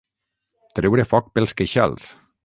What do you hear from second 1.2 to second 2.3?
pels queixals.